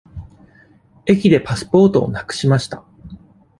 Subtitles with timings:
[1.05, 2.83] 駅でパスポートをなくしました。